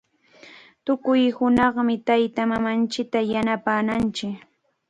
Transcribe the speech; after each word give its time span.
Tukuy 0.85 1.23
hunaqmi 1.35 1.95
taytamamanchikta 2.07 3.19
yanapananchik. 3.33 4.35